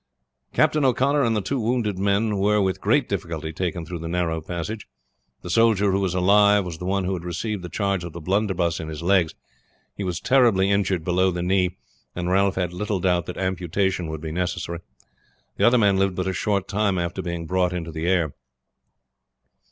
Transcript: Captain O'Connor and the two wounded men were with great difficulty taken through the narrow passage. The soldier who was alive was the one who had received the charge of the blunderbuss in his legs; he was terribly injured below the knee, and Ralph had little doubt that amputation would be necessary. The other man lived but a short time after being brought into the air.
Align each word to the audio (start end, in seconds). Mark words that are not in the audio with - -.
Captain 0.51 0.83
O'Connor 0.83 1.21
and 1.21 1.35
the 1.35 1.43
two 1.43 1.59
wounded 1.59 1.99
men 1.99 2.39
were 2.39 2.59
with 2.59 2.81
great 2.81 3.07
difficulty 3.07 3.53
taken 3.53 3.85
through 3.85 3.99
the 3.99 4.07
narrow 4.07 4.41
passage. 4.41 4.87
The 5.43 5.49
soldier 5.51 5.91
who 5.91 5.99
was 5.99 6.15
alive 6.15 6.65
was 6.65 6.79
the 6.79 6.87
one 6.87 7.03
who 7.03 7.13
had 7.13 7.23
received 7.23 7.61
the 7.61 7.69
charge 7.69 8.03
of 8.03 8.11
the 8.11 8.19
blunderbuss 8.19 8.79
in 8.79 8.87
his 8.87 9.03
legs; 9.03 9.35
he 9.95 10.03
was 10.03 10.19
terribly 10.19 10.71
injured 10.71 11.03
below 11.03 11.29
the 11.29 11.43
knee, 11.43 11.77
and 12.15 12.31
Ralph 12.31 12.55
had 12.55 12.73
little 12.73 12.99
doubt 12.99 13.27
that 13.27 13.37
amputation 13.37 14.07
would 14.07 14.21
be 14.21 14.31
necessary. 14.31 14.79
The 15.57 15.67
other 15.67 15.77
man 15.77 15.97
lived 15.97 16.15
but 16.15 16.25
a 16.25 16.33
short 16.33 16.67
time 16.67 16.97
after 16.97 17.21
being 17.21 17.45
brought 17.45 17.71
into 17.71 17.91
the 17.91 18.07
air. 18.07 18.33